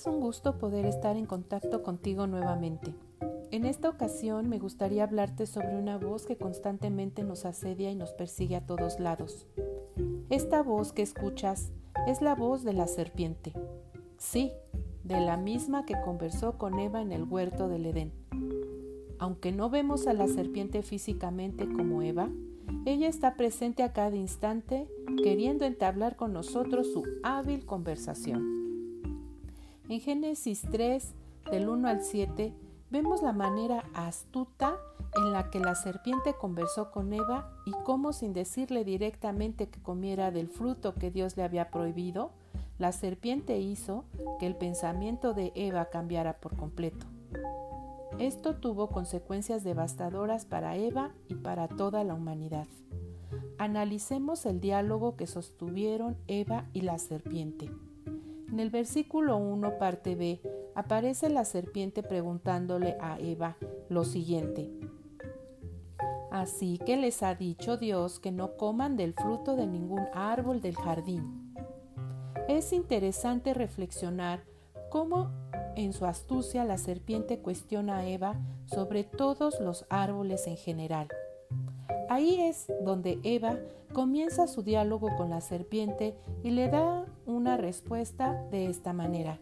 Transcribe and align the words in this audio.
Es 0.00 0.06
un 0.06 0.18
gusto 0.18 0.56
poder 0.56 0.86
estar 0.86 1.18
en 1.18 1.26
contacto 1.26 1.82
contigo 1.82 2.26
nuevamente. 2.26 2.94
En 3.50 3.66
esta 3.66 3.90
ocasión 3.90 4.48
me 4.48 4.58
gustaría 4.58 5.04
hablarte 5.04 5.44
sobre 5.44 5.76
una 5.76 5.98
voz 5.98 6.24
que 6.24 6.38
constantemente 6.38 7.22
nos 7.22 7.44
asedia 7.44 7.90
y 7.90 7.94
nos 7.94 8.14
persigue 8.14 8.56
a 8.56 8.64
todos 8.64 8.98
lados. 8.98 9.46
Esta 10.30 10.62
voz 10.62 10.94
que 10.94 11.02
escuchas 11.02 11.70
es 12.06 12.22
la 12.22 12.34
voz 12.34 12.64
de 12.64 12.72
la 12.72 12.86
serpiente. 12.86 13.52
Sí, 14.16 14.52
de 15.04 15.20
la 15.20 15.36
misma 15.36 15.84
que 15.84 16.00
conversó 16.02 16.56
con 16.56 16.78
Eva 16.78 17.02
en 17.02 17.12
el 17.12 17.24
huerto 17.24 17.68
del 17.68 17.84
Edén. 17.84 18.14
Aunque 19.18 19.52
no 19.52 19.68
vemos 19.68 20.06
a 20.06 20.14
la 20.14 20.28
serpiente 20.28 20.80
físicamente 20.80 21.68
como 21.70 22.00
Eva, 22.00 22.30
ella 22.86 23.06
está 23.06 23.36
presente 23.36 23.82
a 23.82 23.92
cada 23.92 24.16
instante 24.16 24.88
queriendo 25.22 25.66
entablar 25.66 26.16
con 26.16 26.32
nosotros 26.32 26.90
su 26.90 27.04
hábil 27.22 27.66
conversación. 27.66 28.59
En 29.90 29.98
Génesis 29.98 30.62
3, 30.70 31.14
del 31.50 31.68
1 31.68 31.88
al 31.88 32.04
7, 32.04 32.54
vemos 32.90 33.22
la 33.22 33.32
manera 33.32 33.82
astuta 33.92 34.76
en 35.16 35.32
la 35.32 35.50
que 35.50 35.58
la 35.58 35.74
serpiente 35.74 36.32
conversó 36.32 36.92
con 36.92 37.12
Eva 37.12 37.50
y 37.66 37.72
cómo 37.84 38.12
sin 38.12 38.32
decirle 38.32 38.84
directamente 38.84 39.68
que 39.68 39.82
comiera 39.82 40.30
del 40.30 40.46
fruto 40.46 40.94
que 40.94 41.10
Dios 41.10 41.36
le 41.36 41.42
había 41.42 41.72
prohibido, 41.72 42.30
la 42.78 42.92
serpiente 42.92 43.58
hizo 43.58 44.04
que 44.38 44.46
el 44.46 44.54
pensamiento 44.54 45.34
de 45.34 45.50
Eva 45.56 45.86
cambiara 45.86 46.34
por 46.34 46.56
completo. 46.56 47.06
Esto 48.20 48.54
tuvo 48.54 48.90
consecuencias 48.90 49.64
devastadoras 49.64 50.44
para 50.44 50.76
Eva 50.76 51.10
y 51.26 51.34
para 51.34 51.66
toda 51.66 52.04
la 52.04 52.14
humanidad. 52.14 52.68
Analicemos 53.58 54.46
el 54.46 54.60
diálogo 54.60 55.16
que 55.16 55.26
sostuvieron 55.26 56.16
Eva 56.28 56.66
y 56.74 56.82
la 56.82 56.96
serpiente. 57.00 57.72
En 58.50 58.58
el 58.58 58.70
versículo 58.70 59.36
1, 59.36 59.78
parte 59.78 60.16
B, 60.16 60.40
aparece 60.74 61.30
la 61.30 61.44
serpiente 61.44 62.02
preguntándole 62.02 62.96
a 63.00 63.18
Eva 63.20 63.56
lo 63.88 64.04
siguiente. 64.04 64.70
Así 66.30 66.78
que 66.78 66.96
les 66.96 67.22
ha 67.22 67.34
dicho 67.34 67.76
Dios 67.76 68.18
que 68.18 68.32
no 68.32 68.56
coman 68.56 68.96
del 68.96 69.14
fruto 69.14 69.56
de 69.56 69.66
ningún 69.66 70.02
árbol 70.12 70.60
del 70.60 70.76
jardín. 70.76 71.54
Es 72.48 72.72
interesante 72.72 73.54
reflexionar 73.54 74.42
cómo 74.90 75.30
en 75.76 75.92
su 75.92 76.04
astucia 76.04 76.64
la 76.64 76.78
serpiente 76.78 77.38
cuestiona 77.38 77.98
a 77.98 78.06
Eva 78.06 78.40
sobre 78.66 79.04
todos 79.04 79.60
los 79.60 79.86
árboles 79.88 80.46
en 80.48 80.56
general. 80.56 81.08
Ahí 82.08 82.40
es 82.40 82.66
donde 82.82 83.20
Eva 83.22 83.56
comienza 83.92 84.46
su 84.46 84.62
diálogo 84.62 85.08
con 85.16 85.30
la 85.30 85.40
serpiente 85.40 86.16
y 86.42 86.50
le 86.50 86.68
da 86.68 87.06
una 87.26 87.56
respuesta 87.56 88.42
de 88.50 88.66
esta 88.66 88.92
manera. 88.92 89.40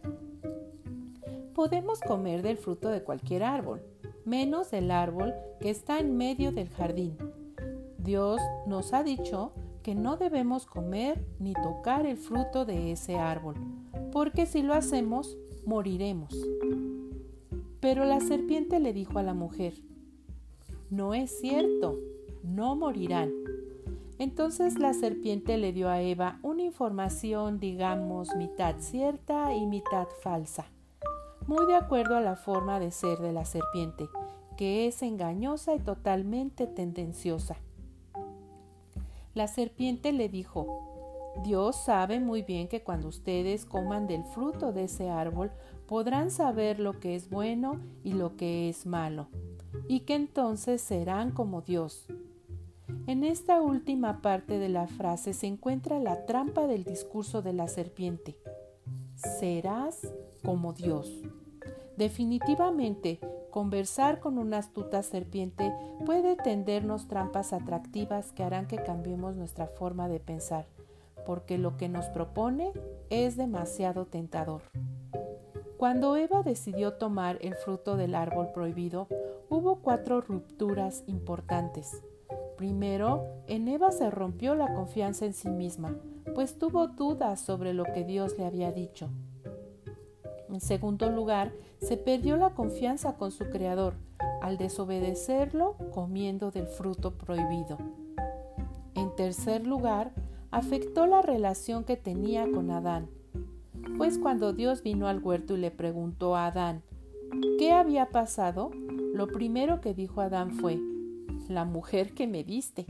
Podemos 1.53 1.99
comer 1.99 2.41
del 2.41 2.57
fruto 2.57 2.89
de 2.89 3.03
cualquier 3.03 3.43
árbol, 3.43 3.81
menos 4.25 4.71
del 4.71 4.91
árbol 4.91 5.33
que 5.59 5.69
está 5.69 5.99
en 5.99 6.15
medio 6.17 6.51
del 6.51 6.69
jardín. 6.69 7.17
Dios 7.97 8.41
nos 8.65 8.93
ha 8.93 9.03
dicho 9.03 9.51
que 9.83 9.93
no 9.95 10.17
debemos 10.17 10.65
comer 10.65 11.25
ni 11.39 11.53
tocar 11.53 12.05
el 12.05 12.17
fruto 12.17 12.65
de 12.65 12.91
ese 12.91 13.15
árbol, 13.15 13.55
porque 14.11 14.45
si 14.45 14.61
lo 14.61 14.73
hacemos, 14.73 15.37
moriremos. 15.65 16.35
Pero 17.79 18.05
la 18.05 18.19
serpiente 18.19 18.79
le 18.79 18.93
dijo 18.93 19.19
a 19.19 19.23
la 19.23 19.33
mujer, 19.33 19.73
no 20.89 21.13
es 21.13 21.39
cierto, 21.39 21.99
no 22.43 22.75
morirán. 22.75 23.31
Entonces 24.19 24.77
la 24.77 24.93
serpiente 24.93 25.57
le 25.57 25.71
dio 25.71 25.87
a 25.87 26.01
Eva 26.01 26.39
una 26.43 26.63
información, 26.63 27.57
digamos, 27.57 28.35
mitad 28.35 28.75
cierta 28.79 29.55
y 29.55 29.65
mitad 29.65 30.07
falsa, 30.21 30.65
muy 31.47 31.65
de 31.67 31.75
acuerdo 31.75 32.17
a 32.17 32.21
la 32.21 32.35
forma 32.35 32.81
de 32.81 32.91
ser 32.91 33.19
de 33.19 33.31
la 33.31 33.45
serpiente, 33.45 34.09
que 34.57 34.87
es 34.87 35.01
engañosa 35.03 35.73
y 35.73 35.79
totalmente 35.79 36.67
tendenciosa. 36.67 37.55
La 39.35 39.47
serpiente 39.47 40.11
le 40.11 40.27
dijo, 40.27 41.31
Dios 41.45 41.77
sabe 41.77 42.19
muy 42.19 42.41
bien 42.41 42.67
que 42.67 42.83
cuando 42.83 43.07
ustedes 43.07 43.63
coman 43.63 44.05
del 44.05 44.25
fruto 44.25 44.73
de 44.73 44.83
ese 44.83 45.09
árbol 45.09 45.49
podrán 45.87 46.29
saber 46.29 46.81
lo 46.81 46.99
que 46.99 47.15
es 47.15 47.29
bueno 47.29 47.79
y 48.03 48.11
lo 48.11 48.35
que 48.35 48.67
es 48.67 48.85
malo, 48.85 49.29
y 49.87 50.01
que 50.01 50.15
entonces 50.15 50.81
serán 50.81 51.31
como 51.31 51.61
Dios, 51.61 52.05
en 53.07 53.23
esta 53.23 53.61
última 53.61 54.21
parte 54.21 54.59
de 54.59 54.69
la 54.69 54.87
frase 54.87 55.33
se 55.33 55.47
encuentra 55.47 55.99
la 55.99 56.25
trampa 56.25 56.67
del 56.67 56.83
discurso 56.83 57.41
de 57.41 57.53
la 57.53 57.67
serpiente. 57.67 58.37
Serás 59.15 60.13
como 60.43 60.73
Dios. 60.73 61.11
Definitivamente, 61.97 63.19
conversar 63.51 64.19
con 64.19 64.37
una 64.37 64.59
astuta 64.59 65.03
serpiente 65.03 65.73
puede 66.05 66.35
tendernos 66.35 67.07
trampas 67.07 67.51
atractivas 67.51 68.31
que 68.31 68.43
harán 68.43 68.67
que 68.67 68.81
cambiemos 68.83 69.35
nuestra 69.35 69.67
forma 69.67 70.07
de 70.07 70.19
pensar, 70.19 70.67
porque 71.25 71.57
lo 71.57 71.77
que 71.77 71.89
nos 71.89 72.05
propone 72.05 72.71
es 73.09 73.35
demasiado 73.35 74.05
tentador. 74.05 74.61
Cuando 75.77 76.15
Eva 76.15 76.43
decidió 76.43 76.93
tomar 76.93 77.37
el 77.41 77.55
fruto 77.55 77.97
del 77.97 78.13
árbol 78.13 78.49
prohibido, 78.53 79.07
hubo 79.49 79.77
cuatro 79.81 80.21
rupturas 80.21 81.03
importantes. 81.07 82.03
Primero, 82.59 83.23
en 83.47 83.69
Eva 83.69 83.89
se 83.89 84.11
rompió 84.11 84.53
la 84.53 84.73
confianza 84.73 85.25
en 85.25 85.31
sí 85.31 85.47
misma, 85.47 85.95
pues 86.35 86.59
tuvo 86.59 86.87
dudas 86.87 87.39
sobre 87.39 87.73
lo 87.73 87.85
que 87.85 88.03
Dios 88.03 88.37
le 88.37 88.43
había 88.43 88.73
dicho. 88.73 89.07
En 90.49 90.59
segundo 90.59 91.09
lugar, 91.09 91.53
se 91.79 91.95
perdió 91.95 92.35
la 92.35 92.49
confianza 92.49 93.15
con 93.15 93.31
su 93.31 93.45
Creador 93.45 93.93
al 94.41 94.57
desobedecerlo 94.57 95.77
comiendo 95.93 96.51
del 96.51 96.67
fruto 96.67 97.17
prohibido. 97.17 97.77
En 98.93 99.15
tercer 99.15 99.65
lugar, 99.65 100.11
afectó 100.51 101.05
la 101.07 101.21
relación 101.21 101.85
que 101.85 101.95
tenía 101.95 102.51
con 102.51 102.71
Adán, 102.71 103.09
pues 103.97 104.17
cuando 104.17 104.51
Dios 104.51 104.83
vino 104.83 105.07
al 105.07 105.23
huerto 105.23 105.53
y 105.53 105.61
le 105.61 105.71
preguntó 105.71 106.35
a 106.35 106.47
Adán, 106.47 106.83
¿qué 107.57 107.71
había 107.71 108.09
pasado? 108.09 108.69
Lo 109.13 109.27
primero 109.27 109.79
que 109.79 109.93
dijo 109.93 110.19
Adán 110.19 110.51
fue, 110.51 110.77
la 111.49 111.65
mujer 111.65 112.13
que 112.13 112.27
me 112.27 112.43
diste. 112.43 112.85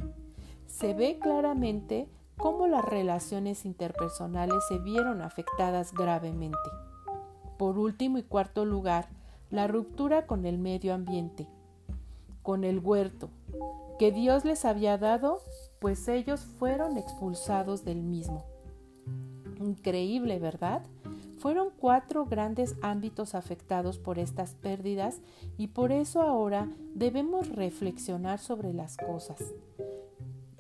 Se 0.67 0.93
ve 0.93 1.17
claramente 1.19 2.07
cómo 2.37 2.67
las 2.67 2.85
relaciones 2.85 3.65
interpersonales 3.65 4.59
se 4.67 4.77
vieron 4.77 5.21
afectadas 5.21 5.93
gravemente. 5.93 6.57
Por 7.57 7.77
último 7.77 8.17
y 8.17 8.23
cuarto 8.23 8.65
lugar, 8.65 9.09
la 9.49 9.67
ruptura 9.67 10.27
con 10.27 10.45
el 10.45 10.57
medio 10.57 10.93
ambiente, 10.93 11.47
con 12.43 12.63
el 12.63 12.79
huerto, 12.79 13.29
que 13.97 14.11
Dios 14.11 14.45
les 14.45 14.63
había 14.63 14.97
dado, 14.97 15.41
pues 15.79 16.07
ellos 16.07 16.41
fueron 16.41 16.97
expulsados 16.97 17.83
del 17.83 18.01
mismo. 18.01 18.45
Increíble, 19.59 20.39
¿verdad? 20.39 20.83
Fueron 21.39 21.69
cuatro 21.77 22.25
grandes 22.25 22.75
ámbitos 22.81 23.33
afectados 23.33 23.97
por 23.97 24.19
estas 24.19 24.55
pérdidas 24.55 25.21
y 25.57 25.67
por 25.67 25.93
eso 25.93 26.21
ahora 26.21 26.67
debemos 26.95 27.47
reflexionar 27.47 28.39
sobre 28.39 28.73
las 28.73 28.97
cosas, 28.97 29.53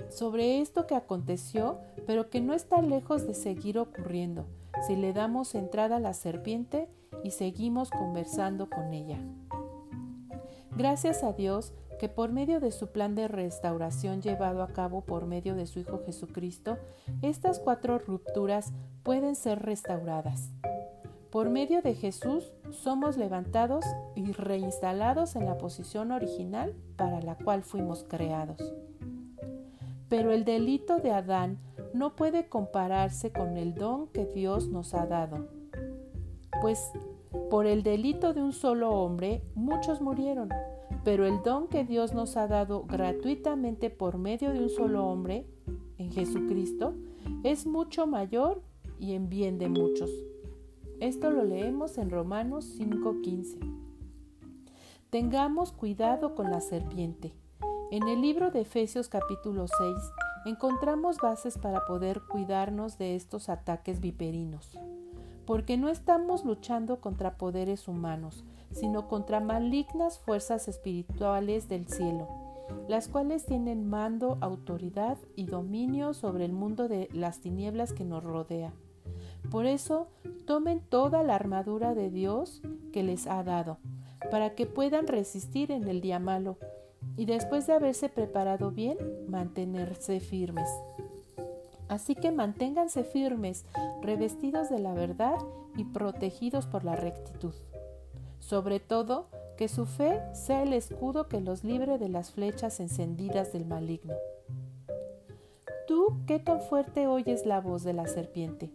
sobre 0.09 0.61
esto 0.61 0.87
que 0.87 0.95
aconteció, 0.95 1.79
pero 2.07 2.29
que 2.29 2.39
no 2.39 2.53
está 2.53 2.81
lejos 2.81 3.27
de 3.27 3.33
seguir 3.33 3.77
ocurriendo 3.77 4.47
si 4.87 4.95
le 4.95 5.11
damos 5.11 5.53
entrada 5.53 5.97
a 5.97 5.99
la 5.99 6.13
serpiente 6.13 6.87
y 7.25 7.31
seguimos 7.31 7.89
conversando 7.89 8.69
con 8.69 8.93
ella. 8.93 9.19
Gracias 10.77 11.23
a 11.23 11.33
Dios 11.33 11.73
que 11.99 12.07
por 12.07 12.31
medio 12.31 12.61
de 12.61 12.71
su 12.71 12.87
plan 12.87 13.13
de 13.13 13.27
restauración 13.27 14.21
llevado 14.21 14.63
a 14.63 14.67
cabo 14.67 15.01
por 15.01 15.25
medio 15.25 15.55
de 15.55 15.67
su 15.67 15.79
Hijo 15.79 16.01
Jesucristo, 16.05 16.77
estas 17.21 17.59
cuatro 17.59 17.99
rupturas 17.99 18.71
pueden 19.03 19.35
ser 19.35 19.59
restauradas. 19.59 20.53
Por 21.31 21.51
medio 21.51 21.83
de 21.83 21.93
Jesús 21.93 22.51
somos 22.71 23.15
levantados 23.15 23.85
y 24.15 24.31
reinstalados 24.31 25.35
en 25.35 25.45
la 25.45 25.57
posición 25.59 26.11
original 26.11 26.73
para 26.95 27.21
la 27.21 27.35
cual 27.35 27.61
fuimos 27.61 28.03
creados. 28.03 28.73
Pero 30.07 30.31
el 30.31 30.43
delito 30.43 30.97
de 30.97 31.11
Adán 31.11 31.59
no 31.93 32.15
puede 32.15 32.49
compararse 32.49 33.31
con 33.31 33.57
el 33.57 33.75
don 33.75 34.07
que 34.07 34.25
Dios 34.25 34.69
nos 34.69 34.95
ha 34.95 35.05
dado, 35.05 35.47
pues 36.61 36.91
por 37.51 37.67
el 37.67 37.83
delito 37.83 38.33
de 38.33 38.41
un 38.41 38.53
solo 38.53 38.91
hombre 38.91 39.43
muchos 39.53 40.01
murieron, 40.01 40.49
pero 41.03 41.27
el 41.27 41.43
don 41.43 41.67
que 41.67 41.83
Dios 41.83 42.13
nos 42.13 42.37
ha 42.37 42.47
dado 42.47 42.85
gratuitamente 42.85 43.91
por 43.91 44.17
medio 44.17 44.51
de 44.51 44.61
un 44.61 44.69
solo 44.69 45.05
hombre, 45.05 45.45
en 45.99 46.11
Jesucristo, 46.11 46.95
es 47.43 47.67
mucho 47.67 48.07
mayor 48.07 48.63
y 48.99 49.13
en 49.13 49.29
bien 49.29 49.59
de 49.59 49.69
muchos. 49.69 50.09
Esto 51.01 51.31
lo 51.31 51.45
leemos 51.45 51.97
en 51.97 52.09
Romanos 52.09 52.65
5:15. 52.77 53.57
Tengamos 55.09 55.71
cuidado 55.71 56.35
con 56.35 56.51
la 56.51 56.59
serpiente. 56.59 57.33
En 57.89 58.09
el 58.09 58.21
libro 58.21 58.51
de 58.51 58.61
Efesios 58.61 59.07
capítulo 59.07 59.67
6 59.69 59.95
encontramos 60.45 61.15
bases 61.17 61.57
para 61.57 61.85
poder 61.85 62.21
cuidarnos 62.29 62.97
de 62.97 63.15
estos 63.15 63.47
ataques 63.47 64.01
viperinos. 64.01 64.77
porque 65.45 65.77
no 65.77 65.89
estamos 65.89 66.45
luchando 66.45 67.01
contra 67.01 67.39
poderes 67.39 67.87
humanos, 67.87 68.43
sino 68.69 69.07
contra 69.07 69.39
malignas 69.39 70.19
fuerzas 70.19 70.67
espirituales 70.67 71.67
del 71.67 71.87
cielo, 71.87 72.27
las 72.87 73.07
cuales 73.07 73.47
tienen 73.47 73.89
mando, 73.89 74.37
autoridad 74.41 75.17
y 75.35 75.47
dominio 75.47 76.13
sobre 76.13 76.45
el 76.45 76.53
mundo 76.53 76.87
de 76.87 77.09
las 77.13 77.41
tinieblas 77.41 77.93
que 77.93 78.05
nos 78.05 78.23
rodea. 78.23 78.73
Por 79.51 79.65
eso, 79.65 80.07
tomen 80.45 80.79
toda 80.79 81.23
la 81.23 81.35
armadura 81.35 81.95
de 81.95 82.09
Dios 82.09 82.61
que 82.91 83.03
les 83.03 83.27
ha 83.27 83.43
dado, 83.43 83.77
para 84.31 84.55
que 84.55 84.65
puedan 84.65 85.07
resistir 85.07 85.71
en 85.71 85.87
el 85.87 86.01
día 86.01 86.19
malo, 86.19 86.57
y 87.17 87.25
después 87.25 87.65
de 87.67 87.73
haberse 87.73 88.09
preparado 88.09 88.71
bien, 88.71 88.97
mantenerse 89.27 90.19
firmes. 90.19 90.69
Así 91.87 92.13
que 92.15 92.31
manténganse 92.31 93.03
firmes, 93.03 93.65
revestidos 94.01 94.69
de 94.69 94.79
la 94.79 94.93
verdad 94.93 95.37
y 95.75 95.85
protegidos 95.85 96.67
por 96.67 96.83
la 96.83 96.95
rectitud. 96.95 97.53
Sobre 98.39 98.79
todo, 98.79 99.27
que 99.57 99.67
su 99.67 99.85
fe 99.85 100.21
sea 100.33 100.63
el 100.63 100.73
escudo 100.73 101.27
que 101.27 101.41
los 101.41 101.63
libre 101.63 101.97
de 101.97 102.07
las 102.07 102.31
flechas 102.31 102.79
encendidas 102.79 103.51
del 103.51 103.65
maligno. 103.65 104.13
¿Tú 105.87 106.21
qué 106.27 106.39
tan 106.39 106.61
fuerte 106.61 107.07
oyes 107.07 107.45
la 107.45 107.59
voz 107.59 107.83
de 107.83 107.93
la 107.93 108.07
serpiente? 108.07 108.71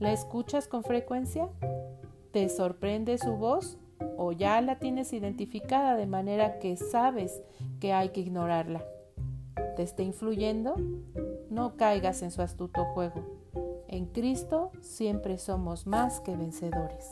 ¿La 0.00 0.12
escuchas 0.12 0.68
con 0.68 0.84
frecuencia? 0.84 1.48
¿Te 2.30 2.48
sorprende 2.48 3.18
su 3.18 3.36
voz? 3.36 3.78
¿O 4.16 4.30
ya 4.30 4.60
la 4.60 4.78
tienes 4.78 5.12
identificada 5.12 5.96
de 5.96 6.06
manera 6.06 6.60
que 6.60 6.76
sabes 6.76 7.42
que 7.80 7.92
hay 7.92 8.10
que 8.10 8.20
ignorarla? 8.20 8.84
¿Te 9.74 9.82
está 9.82 10.04
influyendo? 10.04 10.76
No 11.50 11.76
caigas 11.76 12.22
en 12.22 12.30
su 12.30 12.42
astuto 12.42 12.84
juego. 12.84 13.24
En 13.88 14.06
Cristo 14.06 14.70
siempre 14.80 15.36
somos 15.36 15.86
más 15.88 16.20
que 16.20 16.36
vencedores. 16.36 17.10